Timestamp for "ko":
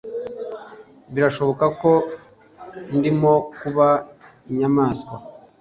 1.81-1.91